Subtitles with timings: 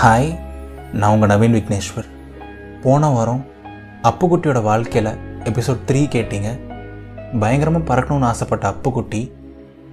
[0.00, 0.28] Hi
[0.98, 2.08] நான் உங்கள் நவீன் விக்னேஸ்வர்.
[2.82, 3.40] போன வாரம்
[4.08, 5.10] அப்புக்குட்டியோட வாழ்க்கையில்
[5.50, 6.48] எபிசோட் த்ரீ கேட்டீங்க.
[7.40, 9.20] பயங்கரமாக பறக்கணும்னு ஆசைப்பட்ட அப்புக்குட்டி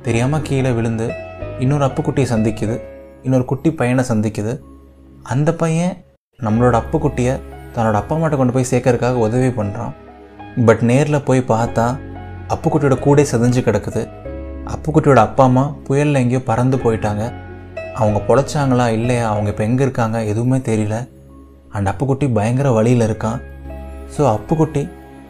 [0.01, 1.07] தெரியாமல் கீழே விழுந்து
[1.59, 2.75] இன்னொரு அப்புக்குட்டியை சந்திக்குது
[3.23, 4.53] இன்னொரு குட்டி பையனை சந்திக்குது.
[5.23, 5.95] அந்த பையன்
[6.39, 7.33] நம்மளோட அப்புக்குட்டியை
[7.75, 9.95] தன்னோட அப்பா அம்மாட்ட கொண்டு போய் சேர்க்கறதுக்காக உதவி பண்ணுறான்
[10.67, 11.87] பட் நேரில் போய் பார்த்தா
[12.55, 14.03] அப்புக்குட்டியோட கூட செதஞ்சு கிடக்குது.
[14.75, 17.25] அப்புக்குட்டியோட அப்பா அம்மா புயலில் எங்கேயோ பறந்து போயிட்டாங்க.
[17.95, 19.25] அவங்க பொழைச்சாங்களா இல்லையா?
[19.29, 20.17] அவங்க இப்போ எங்கே இருக்காங்க?
[20.23, 20.95] எதுவுமே தெரியல.
[21.69, 23.39] அண்ட் அப்புக்குட்டி பயங்கர வழியில் இருக்கான்.
[24.17, 24.81] ஸோ அப்புக்குட்டி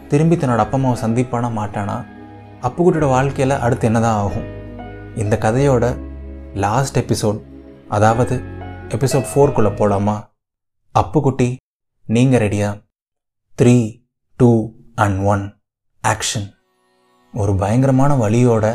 [0.08, 1.98] திரும்பி தன்னோட அப்பா அம்மாவை சந்திப்பானா மாட்டானா?
[2.62, 4.48] அப்புக்குட்டியோட வாழ்க்கையில் அடுத்து என்னதான் ஆகும்?
[5.16, 5.86] இந்த கதையோட
[6.54, 7.40] லாஸ்ட் எபிசோட்
[7.90, 8.36] அதாவது
[8.88, 10.16] எபிசோட் ஃபோர்க்குள்ளே போகலாமா
[10.96, 11.48] அப்புக்குட்டி
[12.08, 12.70] நீங்கள் ரெடியா
[13.58, 13.76] three
[14.40, 14.50] two
[14.96, 15.44] and one
[16.04, 16.48] action
[17.34, 18.66] ஒரு பயங்கரமான வழியோட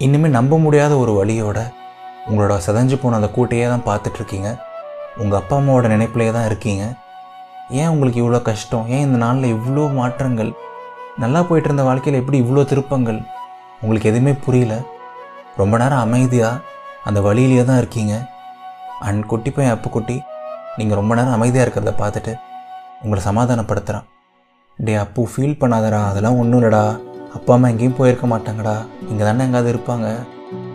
[0.00, 1.58] இன்னுமே நம்ப முடியாத ஒரு வழியோட
[2.28, 4.48] உங்களோட செதஞ்சு போன அந்த கூட்டையே தான் பார்த்துட்ருக்கீங்க.
[5.22, 6.84] உங்கள் அப்பா அம்மாவோட நினைப்பிலே தான் இருக்கீங்க.
[7.78, 8.86] ஏன் உங்களுக்கு இவ்வளோ கஷ்டம்?
[8.94, 10.50] ஏன் இந்த நாளில் இவ்வளோ மாற்றங்கள்?
[11.22, 13.20] நல்லா போயிட்டு இருந்த வாழ்க்கையில் எப்படி இவ்வளோ திருப்பங்கள்?
[13.82, 14.74] உங்களுக்கு எதுவுமே புரியல.
[15.60, 16.62] ரொம்ப நேரம் அமைதியாக
[17.08, 18.14] அந்த வழியிலே தான் இருக்கீங்க.
[19.08, 20.16] அண்ட் குட்டி பையன் அப்பு குட்டி
[20.78, 22.32] நீங்கள் ரொம்ப நேரம் அமைதியாக இருக்கிறத பார்த்துட்டு
[23.02, 24.06] உங்களை சமாதானப்படுத்துகிறான்
[24.78, 26.00] டே அப்பு ஃபீல் பண்ணாதடா.
[26.10, 26.82] அதெல்லாம் ஒன்றும் இல்லைடா.
[27.36, 28.74] அப்பா அம்மா எங்கேயும் போயிருக்க மாட்டாங்கடா.
[29.10, 30.08] இங்கே தானே எங்காவது இருப்பாங்க.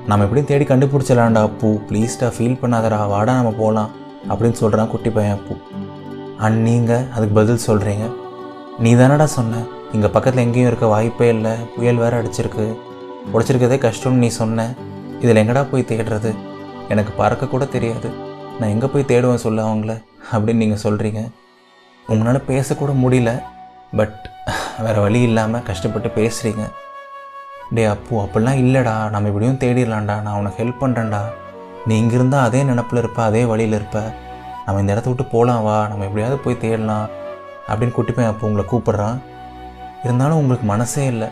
[0.10, 1.68] நம்ம எப்படியும் தேடி கண்டுபிடிச்சிடலாண்டா பூ.
[1.90, 2.98] ப்ளீஸ்டா ஃபீல் பண்ணாதடா.
[3.12, 3.92] வாடா நம்ம போகலாம்
[4.32, 5.54] அப்படின்னு சொல்கிறான் குட்டி பையன் பூ.
[6.46, 8.06] அண்ட் நீங்கள் அதுக்கு பதில் சொல்கிறீங்க
[8.86, 9.62] நீ தானடா சொன்ன.
[9.96, 11.54] இங்கே பக்கத்தில் எங்கேயும் இருக்க வாய்ப்பே இல்லை.
[11.76, 12.66] புயல் வேறு அடிச்சிருக்கு.
[13.34, 14.68] உடைச்சிருக்கதே கஷ்டம்னு நீ சொன்ன.
[15.24, 16.32] இதில் எங்கடா போய் தேடுறது?
[16.94, 18.10] எனக்கு பறக்க கூட தெரியாது.
[18.60, 19.94] நான் எங்கே போய் தேடுவேன் சொல்ல அவங்கள
[20.34, 21.22] அப்படின்னு நீங்கள் சொல்கிறீங்க
[22.14, 23.32] உங்களால் பேசக்கூட முடியல.
[24.00, 24.22] பட்
[24.86, 26.64] வேறு வழி இல்லாமல் கஷ்டப்பட்டு பேசுகிறீங்க
[27.76, 28.96] டே அப்போ அப்படிலாம் இல்லைடா.
[29.14, 30.16] நம்ம இப்படியும் தேடிடலாம்டா.
[30.26, 31.22] நான் உனக்கு ஹெல்ப் பண்ணுறேன்டா
[31.88, 34.00] நீ இங்கே இருந்தால் அதே நினப்பில் இருப்ப அதே வழியில் இருப்ப.
[34.66, 35.78] நம்ம இந்த இடத்த விட்டு போகலாம் வா.
[35.88, 37.08] நம்ம எப்படியாவது போய் தேடலாம்.
[37.68, 39.18] அப்படின்னு கூட்டி போய் அப்போ உங்களை கூப்பிட்றான்.
[40.06, 41.30] இருந்தாலும் உங்களுக்கு மனசே இல்லை.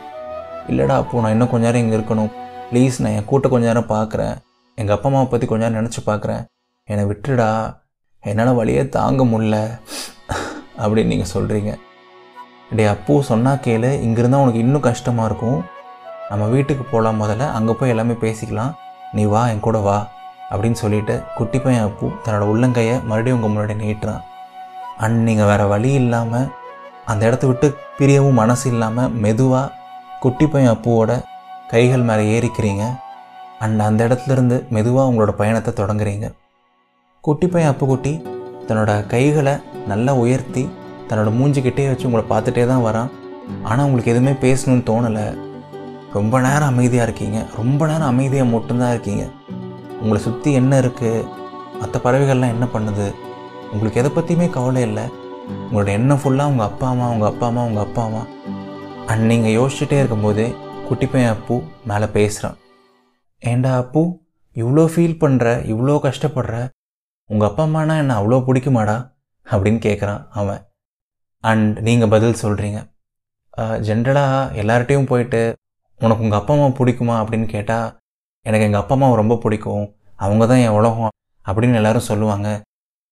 [0.71, 2.31] இல்லைடா அப்போ நான் இன்னும் கொஞ்ச நேரம் இங்கே இருக்கணும்.
[2.71, 4.35] ப்ளீஸ் நான் என் கூட்ட கொஞ்ச நேரம் பார்க்குறேன்
[4.77, 6.43] எங்கள் அப்பா அம்மாவை பற்றி கொஞ்ச நேரம் நினச்சி பார்க்குறேன்
[6.89, 7.49] என்னை விட்டுடா.
[8.23, 9.57] என்னால் வழியே தாங்க முடில
[10.81, 11.71] அப்படின்னு நீங்கள் சொல்கிறீங்க
[12.77, 13.89] டே அப்போ சொன்னால் கேளு.
[14.07, 15.59] இங்கிருந்தால் உனக்கு இன்னும் கஷ்டமாக இருக்கும்.
[16.31, 18.73] நம்ம வீட்டுக்கு போகலாம் முதல்ல அங்கே போய் எல்லாமே பேசிக்கலாம்.
[19.15, 19.97] நீ வா என் கூட வா
[20.51, 24.21] அப்படின்னு சொல்லிட்டு குட்டி பையன் அப்பு தன்னோட உள்ளங்கையை மறுபடியும் உங்கள் முன்னாடி நீட்டுறான்.
[25.03, 26.47] அண்ட் நீங்கள் வேறு வழி இல்லாமல்
[27.11, 27.67] அந்த இடத்த விட்டு
[27.99, 29.73] பிரியவும் மனசு இல்லாமல் மெதுவாக
[30.23, 31.11] குட்டி பையன் அப்புவோட
[31.73, 32.83] கைகள் மேலே ஏறிக்கிறீங்க.
[33.63, 36.27] அண்ட் அந்த இடத்துலேருந்து மெதுவாக உங்களோட பயணத்தை தொடங்குறீங்க.
[37.23, 38.13] குட்டி பையன் அப்பு குட்டி
[38.67, 39.55] தன்னோட கைகளை
[39.91, 40.65] நல்லா உயர்த்தி
[41.09, 43.09] தன்னோட மூஞ்சிக்கிட்டே வச்சு உங்களை பார்த்துட்டே தான் வரான்.
[43.69, 45.25] ஆனால் உங்களுக்கு எதுவுமே பேசணும்னு தோணலை.
[46.15, 47.39] ரொம்ப நேரம் அமைதியாக இருக்கீங்க.
[47.57, 49.23] ரொம்ப நேரம் அமைதியாக மட்டும்தான் இருக்கீங்க.
[50.01, 51.27] உங்களை சுற்றி என்ன இருக்குது
[51.81, 53.07] மற்ற பறவைகள்லாம் என்ன பண்ணுது?
[53.73, 55.05] உங்களுக்கு எதை பற்றியுமே கவலை இல்லை.
[55.67, 58.23] உங்களோட எண்ணம் ஃபுல்லாக உங்கள் அப்பா அம்மா உங்கள் அப்பா அம்மா உங்கள் அப்பா அம்மா.
[59.11, 60.47] அண்ட் நீங்கள் யோசிச்சுட்டே இருக்கும்போதே
[60.87, 61.55] குட்டி பையன் அப்பு
[61.89, 62.57] மேலே பேசுகிறான்
[63.51, 64.03] ஏண்டா அப்பு
[64.55, 66.55] இவ்வளோ ஃபீல் பண்ணுற இவ்வளோ கஷ்டப்படுற?
[67.29, 68.97] உங்கள் அப்பா அம்மானா என்ன அவ்வளோ பிடிக்குமாடா?
[69.47, 70.61] அப்படின்னு கேட்குறான் அவன்.
[71.43, 72.79] அண்ட் நீங்கள் பதில் சொல்கிறீங்க
[73.87, 75.41] ஜென்ரலாக எல்லார்ட்டையும் போயிட்டு
[76.05, 77.87] உனக்கு உங்கள் அப்பா அம்மா பிடிக்குமா அப்படின்னு கேட்டால்
[78.45, 79.85] எனக்கு எங்கள் அப்பா அம்மாவை ரொம்ப பிடிக்கும்.
[80.25, 81.13] அவங்க தான் என் உலகம்
[81.45, 82.47] அப்படின்னு எல்லாரும் சொல்லுவாங்க.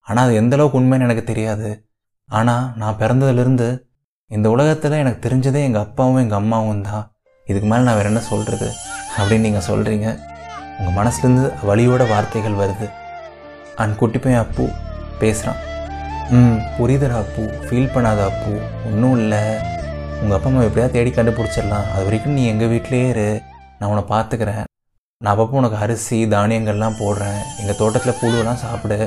[0.07, 1.69] ஆனால் அது எந்த அளவுக்கு உண்மைன்னு எனக்கு தெரியாது.
[2.29, 3.67] ஆனால் நான் பிறந்ததுலேருந்து
[4.31, 7.05] இந்த உலகத்தில் எனக்கு தெரிஞ்சதே எங்கள் அப்பாவும் எங்கள் அம்மாவும் தான்.
[7.47, 8.67] இதுக்கு மேலே நான் வேறு என்ன சொல்கிறது
[9.17, 10.07] அப்படின்னு நீங்கள் சொல்கிறீங்க
[10.79, 12.87] உங்கள் மனசுலேருந்து வழியோட வார்த்தைகள் வருது.
[13.83, 14.65] அன் குட்டி பையன் அப்பு
[15.21, 15.59] பேசுகிறான்
[16.37, 17.43] ம் புரியுதுடா அப்பு.
[17.65, 18.51] ஃபீல் பண்ணாத அப்பு.
[18.87, 19.41] ஒன்றும் இல்லை.
[20.21, 21.85] உங்கள் அப்பா அம்மா எப்படியாவது தேடி கண்டுபிடிச்சிடலாம்?
[21.93, 23.41] அது வரைக்கும் நீ எங்கள் வீட்டிலே இரு.
[23.79, 24.63] நான் உன்னை பார்த்துக்கிறேன்
[25.21, 27.39] நான் அப்பப்போ உனக்கு அரிசி தானியங்கள்லாம் போடுறேன்.
[27.59, 28.97] எங்கள் தோட்டத்தில் புழுவெல்லாம் சாப்பிடு.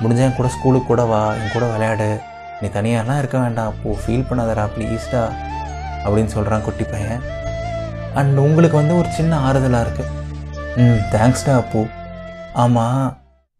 [0.00, 1.22] முடிஞ்சா என் கூட ஸ்கூலுக்கு கூட வா.
[1.34, 2.08] என் கூட விளையாடு.
[2.60, 3.70] நீ தனியாகலாம் இருக்க வேண்டாம்.
[3.72, 5.22] அப்போ ஃபீல் பண்ணாதடா ப்ளீஸ்டா
[6.04, 7.22] அப்படின்னு சொல்கிறான் குட்டி பையன்.
[8.14, 10.18] அண்ட் உங்களுக்கு வந்து ஒரு சின்ன ஆறுதலாக இருக்குது
[10.82, 11.80] ம் தேங்க்ஸ்டா அப்போ.
[12.52, 13.06] ஆமாம்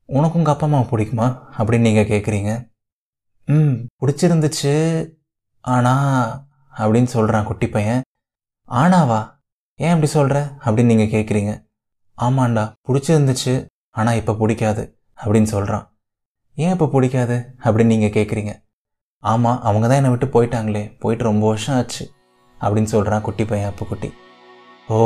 [0.05, 1.27] உனக்கு உங்கள் அப்பா அம்மா பிடிக்குமா?
[1.59, 2.53] அப்படின்னு நீங்கள் கேட்குறீங்க
[3.49, 4.77] ம் பிடிச்சிருந்துச்சு.
[5.61, 8.03] ஆனால் அப்படின்னு சொல்கிறான் குட்டி பையன்.
[8.69, 9.21] ஆனாவா?
[9.81, 11.53] ஏன் அப்படி சொல்கிற அப்படின்னு நீங்கள் கேட்குறீங்க
[12.19, 13.55] ஆமாண்டா பிடிச்சிருந்துச்சு
[13.99, 14.83] ஆனால் இப்போ பிடிக்காது
[15.19, 15.85] அப்படின்னு சொல்கிறான்
[16.57, 17.37] ஏன் இப்போ பிடிக்காது?
[17.65, 18.53] அப்படின்னு நீங்கள் கேட்குறீங்க
[19.23, 22.05] ஆமாம் அவங்க தான் என்னை விட்டு போயிட்டாங்களே போயிட்டு ரொம்ப வருஷம் ஆச்சு
[22.61, 24.09] அப்படின்னு சொல்கிறான் குட்டி பையன் அப்போ குட்டி.
[24.89, 24.97] ஓ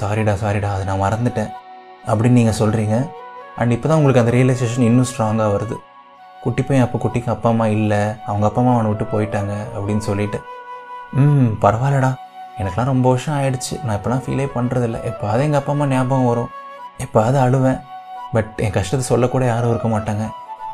[0.00, 1.50] சாரிடா சாரிடா அதை நான் மறந்துட்டேன்
[2.10, 2.96] அப்படின்னு நீங்கள் சொல்கிறீங்க
[3.60, 5.76] அண்ட் இப்போ தான் உங்களுக்கு அந்த ரியலைசேஷன் இன்னும் ஸ்ட்ராங்காக வருது.
[6.42, 10.38] குட்டி பையன் அப்போ குட்டிக்கு அப்பா அம்மா இல்லை அவங்க அப்பா அம்மா அவனை விட்டு போயிட்டாங்க அப்படின்னு சொல்லிட்டு.
[11.20, 12.10] ம் பரவாயில்லடா.
[12.60, 13.74] எனக்குலாம் ரொம்ப வருஷம் ஆயிடுச்சு.
[13.84, 16.50] நான் இப்போலாம் ஃபீலே பண்ணுறதில்ல எப்போது எங்கள் அப்பா அம்மா ஞாபகம் வரும்.
[17.04, 17.80] எப்போது அழுவேன்.
[18.34, 20.24] பட் என் கஷ்டத்தை சொல்லக்கூட யாரும் இருக்க மாட்டாங்க.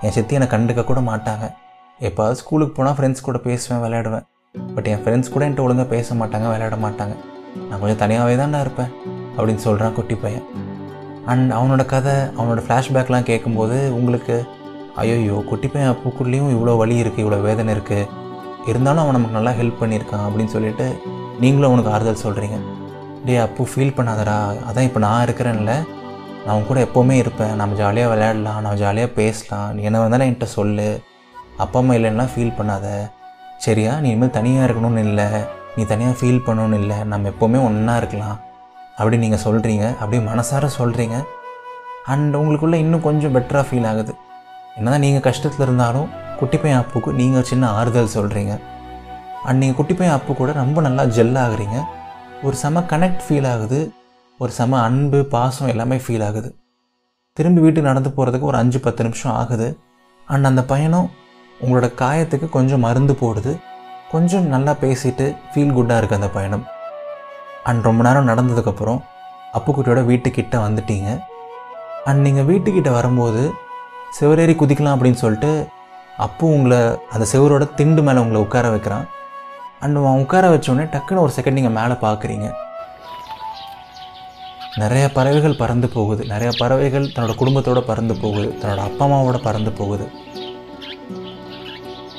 [0.05, 1.46] என் சித்தி என்னை கண்டுக்க கூட மாட்டாங்க.
[2.08, 4.26] எப்போது ஸ்கூலுக்கு போனால் ஃப்ரெண்ட்ஸ் கூட பேசுவேன் விளையாடுவேன்.
[4.76, 7.17] பட் என் ஃப்ரெண்ட்ஸ் கூட என்கிட்ட ஒழுங்காக பேச மாட்டாங்க விளையாட மாட்டாங்க.
[7.69, 8.93] நான் கொஞ்சம் தனியாகவே தான்டா இருப்பேன்
[9.37, 10.46] அப்படின்னு சொல்கிறான் குட்டி பையன்.
[11.32, 14.37] அண்ட் அவனோட கதை அவனோட ஃப்ளாஷ்பேக்லாம் கேட்கும்போது உங்களுக்கு
[15.02, 18.26] ஐயோ குட்டி பையன் பூக்குள்ளேயும் இவ்வளோ வலி இருக்குது இவ்வளோ வேதனை இருக்குது
[18.69, 20.87] இருந்தாலும் அவன் நமக்கு நல்லா ஹெல்ப் பண்ணியிருக்கான் அப்படின்னு சொல்லிட்டு
[21.41, 22.59] நீங்களும் அவனுக்கு ஆறுதல் சொல்கிறீங்க
[23.26, 24.37] டே அப்போ ஃபீல் பண்ணாதடா.
[24.69, 25.73] அதான் இப்போ நான் இருக்கிறேன்ல.
[26.44, 27.55] நான் அவன் கூட எப்போவுமே இருப்பேன்.
[27.56, 29.75] நம்ம ஜாலியாக விளையாடலாம் நம்ம ஜாலியாக பேசலாம்.
[29.75, 31.03] நீ என்ன வந்தாலும் என்கிட்ட சொல்லு.
[31.56, 32.87] அப்பா அம்மா இல்லைன்னா ஃபீல் பண்ணாத.
[33.59, 34.00] சரியா?
[34.00, 35.26] நீ இனிமேல் தனியாக இருக்கணும்னு இல்லை.
[35.76, 36.99] நீ தனியாக ஃபீல் பண்ணணும்னு இல்லை.
[37.05, 38.37] நம்ம எப்போவுமே ஒன்றா இருக்கலாம்.
[38.97, 41.19] அப்படி நீங்கள் சொல்கிறீங்க அப்படியே மனசார சொல்கிறீங்க
[42.05, 44.15] அண்ட் உங்களுக்குள்ளே இன்னும் கொஞ்சம் பெட்டராக ஃபீல் ஆகுது.
[44.76, 46.09] என்ன தான் நீங்கள் கஷ்டத்தில் இருந்தாலும்
[46.40, 48.52] குட்டிப்பையன் அப்புக்கு நீங்கள் சின்ன ஆறுதல் சொல்கிறீங்க
[49.46, 51.79] அண்ட் நீங்கள் குட்டிப்பையன் அப்பு கூட ரொம்ப நல்லா ஜெல் ஆகுறீங்க.
[52.46, 53.79] ஒரு செம கனெக்ட் ஃபீல் ஆகுது.
[54.40, 56.49] ஒரு செம அன்பு பாசம் எல்லாமே ஃபீல் ஆகுது.
[57.37, 59.69] திரும்பி வீட்டுக்கு நடந்து போகிறதுக்கு ஒரு அஞ்சு பத்து நிமிஷம் ஆகுது.
[60.29, 61.08] அண்ட் அந்த பையனும்
[61.62, 63.52] உங்களோட காயத்துக்கு கொஞ்சம் மருந்து போடுது.
[64.12, 66.64] கொஞ்சம் நல்லா பேசிட்டு ஃபீல் குட்டாக இருக்குது அந்த பயணம்
[67.70, 69.00] அண்ட் ரொம்ப நேரம் நடந்ததுக்கப்புறம்
[69.58, 71.08] அப்புக்குட்டியோட வீட்டுக்கிட்ட வந்துட்டீங்க.
[72.08, 73.43] அண்ட் நீங்கள் வீட்டுக்கிட்ட வரும்போது
[74.19, 75.50] சிவரேறி குதிக்கலாம் அப்படின்னு சொல்லிட்டு
[76.25, 76.79] அப்போ உங்களை
[77.15, 79.06] அந்த செவரோட திண்டு மேலே உங்களை உட்கார வைக்கிறான்.
[79.81, 82.49] அண்ட் அவன் உட்கார வச்சோடனே டக்குன்னு ஒரு செகண்ட் நீங்கள் மேலே பார்க்குறீங்க
[84.82, 86.23] நிறைய பறவைகள் பறந்து போகுது.
[86.32, 88.49] நிறைய பறவைகள் தன்னோட குடும்பத்தோட பறந்து போகுது.
[88.61, 90.06] தன்னோட அப்பா அம்மாவோட பறந்து போகுது.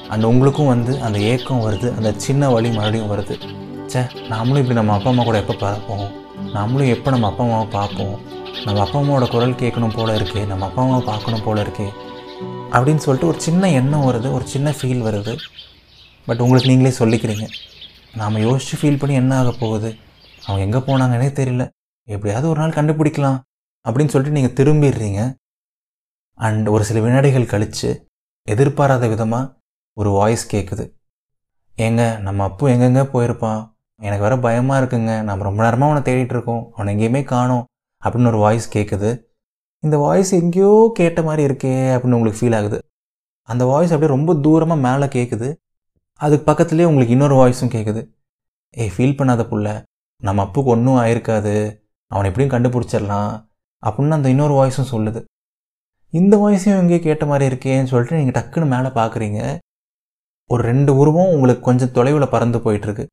[0.10, 1.90] அண்ட் உங்களுக்கும் வந்து அந்த ஏக்கம் வருது.
[1.98, 3.36] அந்த சின்ன வழி மறுபடியும் வருது.
[3.92, 4.02] ச்சே
[4.32, 6.06] நாமளும் இப்படி நம்ம அப்பா அம்மா கூட எப்போ பார்ப்போம்?
[6.56, 8.16] நாமளும் எப்போ நம்ம அப்பா அம்மாவை பார்ப்போம்?
[8.66, 10.44] நம்ம அப்பா அம்மாவோட குரல் கேட்கணும் போல இருக்கே.
[10.48, 11.88] நம்ம அப்பா அம்மாவை பார்க்கணும் போல இருக்கே.
[12.76, 15.34] அப்படின்னு சொல்லிட்டு ஒரு சின்ன எண்ணம் வருது ஒரு சின்ன ஃபீல் வருது.
[16.26, 17.46] பட் உங்களுக்கு நீங்களே சொல்லிக்கிறீங்க.
[18.16, 19.96] நாம் யோசித்து ஃபீல் பண்ணி என்ன ஆக போகுது?
[20.46, 21.70] அவங்க எங்கே போனாங்கன்னே தெரியல.
[22.04, 23.40] எப்படியாவது ஒரு நாள் கண்டுபிடிக்கலாம்
[23.86, 25.22] அப்படின்னு சொல்லிட்டு நீங்கள் திரும்பிடுறீங்க.
[26.34, 27.90] அண்ட் ஒரு சில வினாடிகள் கழித்து
[28.48, 29.52] எதிர்பாராத விதமாக
[29.94, 30.86] ஒரு வாய்ஸ் கேட்குது
[31.78, 33.62] ஏங்க நம்ம அப்பு எங்கெங்கே போயிருப்பான்?
[34.00, 35.22] எனக்கு வேற பயமாக இருக்குங்க.
[35.22, 36.64] நம்ம ரொம்ப நேரமாக அவனை தேடிட்டு இருக்கோம்.
[36.76, 37.66] அவனை எங்கேயுமே காணோம்
[38.04, 39.10] அப்படின்னு ஒரு வாய்ஸ் கேட்குது
[39.84, 42.78] இந்த வாய்ஸ் எங்கேயோ கேட்ட மாதிரி இருக்கே அப்படின்னு உங்களுக்கு ஃபீல் ஆகுது.
[43.50, 45.50] அந்த வாய்ஸ் அப்படியே ரொம்ப தூரமாக மேலே கேட்குது
[46.22, 48.02] அதுக்கு பக்கத்துலேயே உங்களுக்கு இன்னொரு வாய்ஸும் கேட்குது
[48.82, 49.68] ஏய் ஃபீல் பண்ணாத புள்ள.
[50.22, 51.54] நம்ம அப்புக்கு ஒன்றும் ஆயிருக்காது.
[52.12, 53.32] அவனை எப்படியும் கண்டுபிடிச்சிடலாம்
[53.84, 55.22] அப்படின்னு அந்த இன்னொரு வாய்ஸும் சொல்லுது.
[56.14, 59.40] இந்த வாய்ஸையும் எங்கேயோ கேட்ட மாதிரி இருக்கேன்னு சொல்லிட்டு நீங்கள் டக்குன்னு மேலே பார்க்குறீங்க
[60.50, 63.04] ஒரு ரெண்டு உருவம் உங்களுக்கு கொஞ்சம் தொலைவில் பறந்து போயிட்டுருக்கு.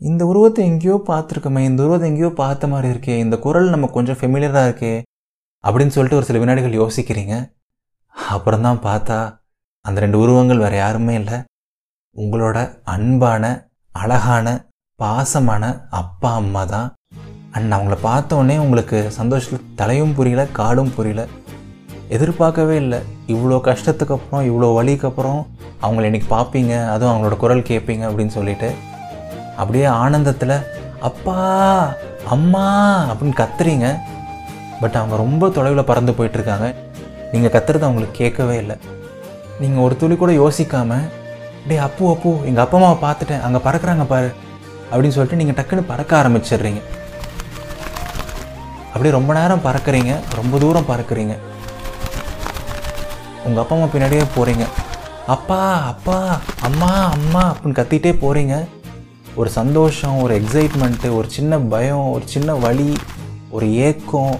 [0.00, 4.68] இந்த உருவத்தை எங்கேயோ பார்த்துருக்கோமே இந்த உருவத்தை எங்கேயோ பார்த்த மாதிரி இருக்கே இந்த குரல் நம்ம கொஞ்சம் ஃபெமிலியராக
[4.68, 4.94] இருக்கே
[5.64, 7.34] அப்படின்னு சொல்லிட்டு ஒரு சில வினாடிகள் யோசிக்கிறீங்க.
[8.34, 9.18] அப்புறம் தான் பார்த்தா
[9.88, 11.38] அந்த ரெண்டு உருவங்கள் வேறு யாருமே இல்லை.
[12.16, 12.58] உங்களோட
[12.94, 13.44] அன்பான
[13.94, 14.46] அழகான
[15.00, 15.64] பாசமான
[16.00, 16.88] அப்பா அம்மா தான்.
[17.56, 21.22] அண்ட் அவங்கள பார்த்த உடனே உங்களுக்கு சந்தோஷத்தில் தலையும் புரியல காடும் புரியல.
[22.16, 22.98] எதிர்பார்க்கவே இல்லை.
[23.34, 25.40] இவ்வளோ கஷ்டத்துக்கு அப்புறம் இவ்வளோ வலிக்கு அப்புறம்
[25.84, 28.68] அவங்கள இன்னைக்கு பார்ப்பீங்க அதுவும் அவங்களோட குரல் கேட்பீங்க அப்படின்னு சொல்லிட்டு.
[29.60, 30.56] அப்படியே ஆனந்தத்தில்
[31.08, 31.38] அப்பா
[32.34, 32.66] அம்மா
[33.10, 33.88] அப்படின்னு கத்துறீங்க.
[34.80, 36.66] பட் அவங்க ரொம்ப தொலைவில் பறந்து போயிட்டுருக்காங்க.
[37.32, 38.76] நீங்கள் கத்துறது அவங்களுக்கு கேட்கவே இல்லை.
[39.62, 41.06] நீங்கள் ஒரு துளி கூட யோசிக்காமல்
[41.68, 43.42] டேய் அப்போ அப்போ எங்கள் அப்பா அம்மாவை பார்த்துட்டேன்.
[43.46, 44.28] அங்கே பறக்கிறாங்க பாரு.
[44.90, 46.80] அப்படின்னு சொல்லிட்டு நீங்கள் டக்குன்னு பறக்க ஆரம்பிச்சிடுறீங்க.
[48.92, 50.12] அப்படியே ரொம்ப நேரம் பறக்குறீங்க.
[50.40, 51.36] ரொம்ப தூரம் பறக்குறீங்க.
[53.46, 54.64] உங்கள் அப்பா அம்மா பின்னாடியே போகிறீங்க
[55.34, 55.58] அப்பா
[55.92, 56.16] அப்பா
[56.68, 58.54] அம்மா அம்மா அப்படின்னு கத்திட்டே போகிறீங்க
[59.40, 62.90] ஒரு சந்தோஷம் ஒரு எக்ஸைட்மெண்ட்டு ஒரு சின்ன பயம் ஒரு சின்ன வலி
[63.56, 64.34] ஒரு ஏக்கம்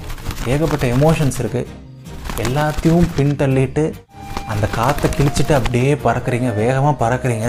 [0.53, 1.73] ஏகப்பட்ட எமோஷன்ஸ் இருக்குது
[2.45, 3.85] எல்லாத்தையும் பின்தள்ளிட்டு
[4.53, 7.49] அந்த காற்றை கிழிச்சிட்டு அப்படியே பறக்குறீங்க வேகமாக பறக்குறீங்க.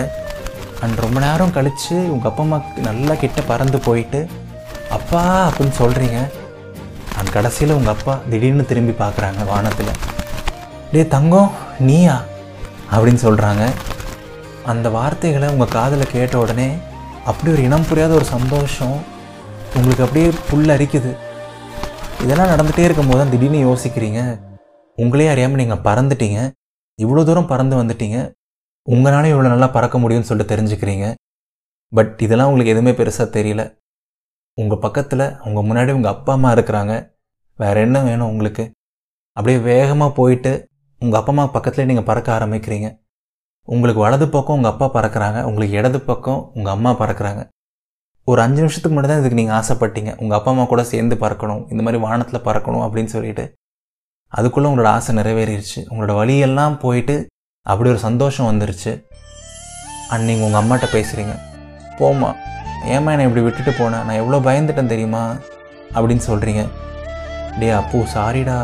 [0.83, 4.19] அண்ட் ரொம்ப நேரம் கழித்து உங்கள் அப்பா அம்மா நல்லா கிட்ட பறந்து போயிட்டு
[4.97, 6.19] அப்பா அப்படின்னு சொல்கிறீங்க
[7.17, 9.93] அண்ட் கடைசியில் உங்கள் அப்பா திடீர்னு திரும்பி பார்க்குறாங்க வானத்தில்.
[10.91, 11.51] டேய் தங்கம்
[11.87, 12.17] நீயா?
[12.91, 13.63] அப்படின்னு சொல்கிறாங்க
[14.71, 16.69] அந்த வார்த்தைகளை உங்கள் காதில் கேட்ட உடனே
[17.29, 18.97] அப்படி ஒரு இனம் புரியாத ஒரு சந்தோஷம்
[19.75, 21.11] உங்களுக்கு அப்படியே புல் அரிக்குது.
[22.23, 24.19] இதெல்லாம் நடந்துகிட்டே இருக்கும்போது தான் திடீர்னு யோசிக்கிறீங்க.
[24.97, 26.39] உங்களே அறியாமல் நீங்கள் பறந்துட்டீங்க.
[26.99, 28.17] இவ்வளோ தூரம் பறந்து வந்துட்டீங்க.
[28.87, 31.07] உங்களாலே இவ்வளோ நல்லா பறக்க முடியும்னு சொல்லிட்டு தெரிஞ்சுக்கிறீங்க.
[31.91, 33.63] பட் இதெல்லாம் உங்களுக்கு எதுவுமே பெருசாக தெரியல.
[34.61, 36.93] உங்கள் பக்கத்தில் உங்கள் முன்னாடி உங்கள் அப்பா அம்மா இருக்கிறாங்க.
[37.59, 38.63] வேறு என்ன வேணும் உங்களுக்கு?
[39.37, 40.51] அப்படியே வேகமாக போயிட்டு
[41.01, 42.89] உங்கள் அப்பா அம்மா பக்கத்தில் நீங்கள் பறக்க ஆரம்பிக்கிறீங்க.
[43.67, 45.39] உங்களுக்கு வலது பக்கம் உங்கள் அப்பா பறக்கிறாங்க.
[45.49, 47.41] உங்களுக்கு இடது பக்கம் உங்கள் அம்மா பறக்கிறாங்க.
[48.31, 50.11] ஒரு அஞ்சு நிமிஷத்துக்கு முன்னாடி தான் இதுக்கு நீங்கள் ஆசைப்பட்டீங்க.
[50.21, 51.61] உங்கள் அப்பா அம்மா கூட சேர்ந்து பறக்கணும்.
[51.71, 53.45] இந்த மாதிரி வானத்தில் பறக்கணும் அப்படின்னு சொல்லிட்டு.
[54.37, 55.81] அதுக்குள்ளே உங்களோட ஆசை நிறைவேறிடுச்சு.
[55.91, 57.15] உங்களோட வழியெல்லாம் போயிட்டு
[57.65, 58.91] அப்படி ஒரு சந்தோஷம் வந்துருச்சு.
[60.11, 61.35] அண்ட் நீங்கள் உங்கள் அம்மாட்ட பேசுகிறீங்க
[61.99, 62.31] போம்மா
[62.95, 65.23] ஏம்மா என்னை இப்படி விட்டுட்டு போனேன் நான் எவ்வளோ பயந்துட்டேன் தெரியுமா?
[65.95, 66.61] அப்படின்னு சொல்கிறீங்க
[67.59, 68.59] டே அப்போ சாரிடா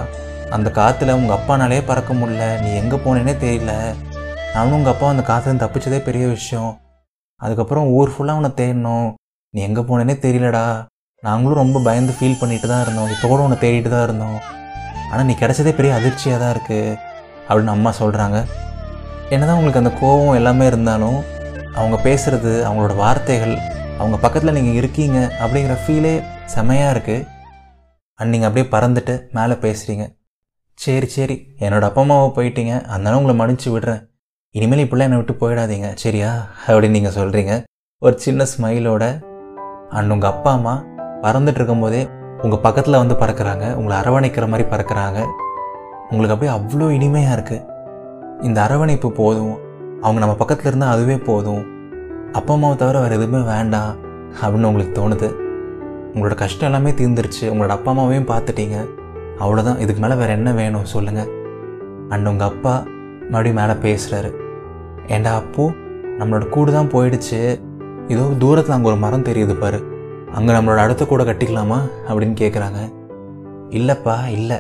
[0.56, 2.46] அந்த காற்றுல உங்கள் அப்பானாலே பறக்க முடியல.
[2.64, 3.74] நீ எங்கே போனேனே தெரியல.
[4.56, 6.72] நானும் உங்கள் அப்பா அந்த காற்றுலேருந்து தப்பிச்சதே பெரிய விஷயம்.
[7.42, 9.10] அதுக்கப்புறம் ஊர் ஃபுல்லாக உன்னை தேடணும்.
[9.54, 10.64] நீ எங்கே போனேனே தெரியலடா.
[11.24, 13.10] நாங்களும் ரொம்ப பயந்து ஃபீல் பண்ணிட்டு தான் இருந்தோம்.
[13.16, 14.38] இப்போ கூட உன்னை தேடிட்டு தான் இருந்தோம்.
[15.12, 16.98] ஆனால் நீ கிடச்சதே பெரிய அதிர்ச்சியாக தான் இருக்குது
[17.48, 18.38] அப்படின்னு அம்மா சொல்கிறாங்க
[19.34, 21.20] என்னதான் உங்களுக்கு அந்த கோபம் எல்லாமே இருந்தாலும்
[21.80, 23.54] அவங்க பேசுகிறது அவங்களோட வார்த்தைகள்
[24.00, 26.14] அவங்க பக்கத்தில் நீங்கள் இருக்கீங்க அப்படிங்கிற ஃபீலே
[26.54, 27.26] செமையாக இருக்குது
[28.20, 30.06] அண்ட் நீங்கள் அப்படியே பறந்துட்டு மேலே பேசுகிறீங்க
[30.78, 32.74] சரி சரி என்னோட அப்பா அம்மாவை போயிட்டீங்க.
[32.94, 34.02] அதனால உங்களை மன்னிச்சு விடுறேன்.
[34.56, 35.88] இனிமேல் இப்படிலாம் என்னை விட்டு போயிடாதீங்க.
[36.04, 36.32] சரியா?
[36.68, 37.54] அப்படின்னு நீங்கள் சொல்கிறீங்க
[38.02, 39.04] ஒரு சின்ன ஸ்மைலோட
[39.98, 40.74] அண்ட் உங்கள் அப்பா அம்மா
[41.24, 42.02] பறந்துட்டு இருக்கும்போதே
[42.46, 43.66] உங்கள் பக்கத்தில் வந்து பறக்கிறாங்க.
[43.80, 45.20] உங்களை அரவணைக்கிற மாதிரி பறக்கிறாங்க.
[46.12, 47.62] உங்களுக்கு அப்படியே அவ்வளோ இனிமையாக இருக்குது
[48.48, 49.54] இந்த அரவணைப்பு போதும்.
[50.02, 51.64] அவங்க நம்ம பக்கத்தில் இருந்தால் அதுவே போதும்.
[52.40, 53.92] அப்பா அம்மாவை தவிர வேறு எதுவுமே வேண்டாம்
[54.42, 55.30] அப்படின்னு உங்களுக்கு தோணுது.
[56.14, 57.46] உங்களோட கஷ்டம் எல்லாமே தீர்ந்துருச்சு.
[57.52, 58.78] உங்களோட அப்பா அம்மாவையும் பார்த்துட்டீங்க.
[59.44, 61.30] அவ்வளோதான் இதுக்கு மேலே வேறு என்ன வேணும் சொல்லுங்கள்
[62.14, 62.74] அண்ட் உங்கள் அப்பா
[63.32, 64.32] மறுபடியும் மேலே பேசுகிறாரு
[65.08, 65.64] ஏண்டா அப்போ
[66.20, 67.40] நம்மளோட கூடு தான் போயிடுச்சு.
[68.14, 69.80] ஏதோ தூரத்தில் அங்கே ஒரு மரம் தெரியுது பாரு.
[70.38, 71.80] அங்கே நம்மளோட அடுத்த கூட கட்டிக்கலாமா?
[72.10, 72.80] அப்படின்னு கேட்குறாங்க
[73.78, 74.58] இல்லைப்பா இல்லை.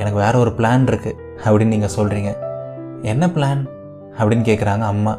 [0.00, 2.30] எனக்கு வேற ஒரு பிளான் இருக்குது அப்படின்னு நீங்கள் சொல்கிறீங்க
[3.12, 3.62] என்ன பிளான்
[4.18, 5.14] அப்படின்னு கேட்குறாங்க அம்மா.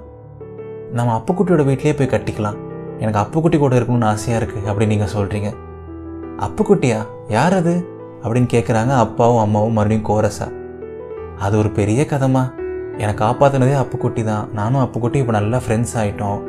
[0.98, 2.58] நம்ம அப்புக்குட்டியோட வீட்லேயே போய் கட்டிக்கலாம்.
[3.00, 5.50] எனக்கு அப்புக்குட்டி கூட இருக்கணும்னு ஆசையாக இருக்குது அப்படின்னு நீங்கள் சொல்கிறீங்க
[6.48, 7.00] அப்புக்குட்டியா?
[7.36, 7.74] யார் அது?
[8.24, 10.48] அப்படின்னு கேட்குறாங்க அப்பாவும் அம்மாவும் மறுபடியும் கோரஸா
[11.46, 12.44] அது ஒரு பெரிய கதைமா
[13.02, 14.46] என்னை காப்பாற்றினதே அப்புக்குட்டி தான்.
[14.60, 16.40] நானும் அப்புக்குட்டி இப்போ நல்லா ஃப்ரெண்ட்ஸ் ஆகிட்டோம்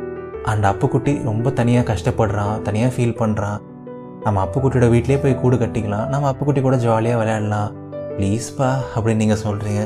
[0.51, 3.59] அண்ட் அப்புக்குட்டி ரொம்ப தனியாக கஷ்டப்படுறான் தனியாக ஃபீல் பண்ணுறான்
[4.25, 7.69] நம்ம அப்புக்குட்டியோட வீட்லேயே போய் கூடு கட்டிக்கலாம் நம்ம அப்புக்குட்டி கூட ஜாலியாக விளையாடலாம்.
[8.17, 9.81] ப்ளீஸ்ப்பா அப்படின்னு நீங்கள் சொல்கிறீங்க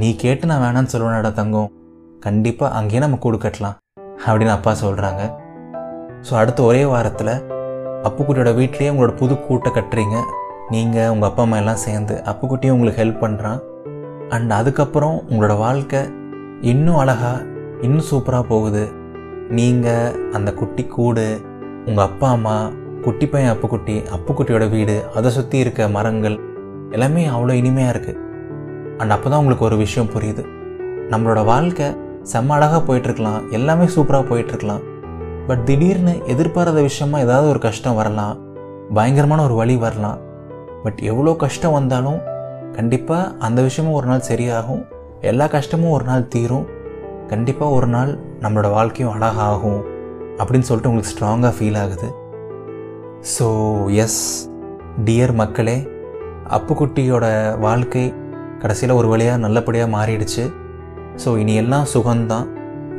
[0.00, 1.70] நீ கேட்டு நான் வேணான்னு சொல்லுவேனடா தங்கம்.
[2.26, 3.76] கண்டிப்பாக அங்கேயே நம்ம கூடு கட்டலாம்
[4.26, 5.22] அப்படின்னு அப்பா சொல்கிறாங்க
[6.26, 7.34] ஸோ அடுத்த ஒரே வாரத்தில்
[8.08, 10.16] அப்புக்குட்டியோட வீட்லேயே உங்களோட புது கூட்டை கட்டுறீங்க.
[10.74, 13.60] நீங்கள் உங்கள் அப்பா அம்மா எல்லாம் சேர்ந்து அப்புக்குட்டியும் உங்களுக்கு ஹெல்ப் பண்ணுறான்
[14.36, 16.00] அண்ட் அதுக்கப்புறம் உங்களோட வாழ்க்கை
[16.72, 17.46] இன்னும் அழகாக
[17.86, 18.84] இன்னும் சூப்பராக போகுது.
[19.58, 21.24] நீங்கள் அந்த குட்டி கூடு
[21.86, 22.56] உங்கள் அப்பா அம்மா
[23.04, 26.36] குட்டி பையன் அப்புக்குட்டி அப்புக்குட்டியோட வீடு அதை சுற்றி இருக்க மரங்கள்
[26.94, 28.20] எல்லாமே அவ்வளோ இனிமையாக இருக்குது
[29.00, 30.42] அண்ட் அப்போ தான் உங்களுக்கு ஒரு விஷயம் புரியுது.
[31.12, 31.88] நம்மளோட வாழ்க்கை
[32.32, 34.82] செம்ம அழகாக போயிட்டுருக்கலாம் எல்லாமே சூப்பராக போயிட்டுருக்கலாம்.
[35.48, 38.36] பட் திடீர்னு எதிர்பாராத விஷயமா ஏதாவது ஒரு கஷ்டம் வரலாம்
[38.98, 40.20] பயங்கரமான ஒரு வழி வரலாம்.
[40.84, 42.20] பட் எவ்வளோ கஷ்டம் வந்தாலும்
[42.76, 44.84] கண்டிப்பாக அந்த விஷயமும் ஒரு நாள் சரியாகும்
[45.30, 46.68] எல்லா கஷ்டமும் ஒரு நாள் தீரும்.
[47.30, 49.80] கண்டிப்பாக ஒரு நாள் நம்மளோட வாழ்க்கையும் அழகாகும்
[50.40, 52.08] அப்படின்னு சொல்லிட்டு உங்களுக்கு ஸ்ட்ராங்காக ஃபீல் ஆகுது.
[53.34, 53.46] ஸோ
[54.04, 54.22] எஸ்
[55.06, 55.76] டியர் மக்களே
[56.56, 57.26] அப்புக்குட்டியோட
[57.66, 58.04] வாழ்க்கை
[58.62, 60.44] கடைசியில் ஒரு வழியாக நல்லபடியாக மாறிடுச்சு.
[61.22, 62.48] ஸோ இனி எல்லாம் சுகம்தான்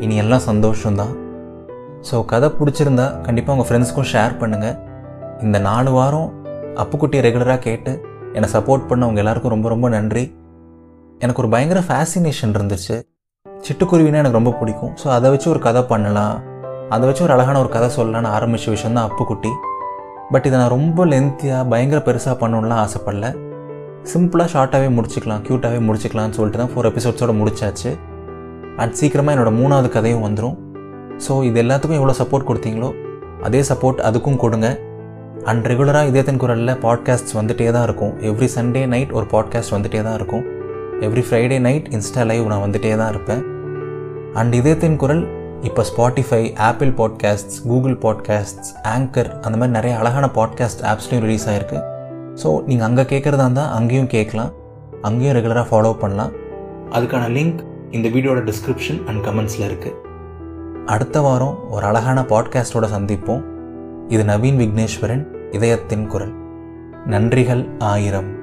[0.05, 1.13] இனி எல்லாம் சந்தோஷம்தான்.
[2.09, 4.77] ஸோ கதை பிடிச்சிருந்தா கண்டிப்பாக உங்கள் ஃப்ரெண்ட்ஸ்க்கும் ஷேர் பண்ணுங்கள்
[5.45, 6.29] இந்த நாலு வாரம்
[6.83, 7.91] அப்புக்குட்டியை ரெகுலராக கேட்டு
[8.35, 10.25] என்னை சப்போர்ட் பண்ண உங்கள் எல்லாருக்கும் ரொம்ப ரொம்ப நன்றி.
[11.23, 12.97] எனக்கு ஒரு பயங்கர ஃபேசினேஷன் இருந்துச்சு.
[13.65, 14.94] சிட்டுக்குருவினா எனக்கு ரொம்ப பிடிக்கும்.
[15.01, 16.36] ஸோ அதை வச்சு ஒரு கதை பண்ணலாம்.
[16.94, 19.51] அதை வச்சு ஒரு அழகான ஒரு கதை சொல்லலாம்னு ஆரம்பித்த விஷயம் தான் அப்புக்குட்டி.
[20.34, 23.27] பட் இதை நான் ரொம்ப லென்த்தியாக பயங்கர பெருசாக பண்ணணும்லாம் ஆசைப்படல.
[24.12, 27.91] சிம்பிளாக ஷார்ட்டாகவே முடிச்சுக்கலாம் க்யூட்டாகவே முடிச்சுக்கலாம்னு சொல்லிட்டு தான் ஃபோர் எபிசோட்ஸோட முடிச்சாச்சு.
[28.82, 30.58] அண்ட் சீக்கிரமாக என்னோடய மூணாவது கதையும் வந்துடும்
[31.25, 32.89] ஸோ இது எல்லாத்துக்கும் எவ்வளோ சப்போர்ட் கொடுத்தீங்களோ
[33.48, 34.68] அதே சப்போர்ட் அதுக்கும் கொடுங்க.
[35.51, 38.13] அண்ட் ரெகுலராக இதயத்தின் குரலில் பாட்காஸ்ட் வந்துட்டே தான் இருக்கும்.
[38.30, 40.44] எவ்ரி சண்டே நைட் ஒரு பாட்காஸ்ட் வந்துட்டே தான் இருக்கும்.
[41.05, 43.41] Every Friday night Insta live நான் வந்துட்டே தான் இருப்பேன்.
[44.34, 45.24] அண்ட் இதயத்தின் குரல்
[45.62, 51.79] இப்போ Spotify Apple Podcasts Google Podcasts Anchor அந்த மாதிரி நிறைய அழகான பாட்காஸ்ட் ஆப்ஸ்லையும் ரிலீஸ் ஆகிருக்கு
[52.41, 54.51] ஸோ நீங்கள் அங்கே கேட்குறதா இருந்தால் அங்கேயும் கேட்கலாம்.
[55.01, 56.34] அங்கேயும் ரெகுலராக ஃபாலோ பண்ணலாம்.
[56.91, 59.98] அதுக்கான லிங்க் இந்த வீடியோட டிஸ்கிரிப்ஷன் அண்ட் கமெண்ட்ஸில் இருக்குது
[60.86, 63.43] அடுத்த வாரம் ஒரு அழகான பாட்காஸ்டோட சந்திப்போம்.
[64.08, 66.34] இது நவீன் விக்னேஸ்வரன் இதயத்தின் குரல்.
[67.08, 68.40] நன்றிகள் ஆயிரம்.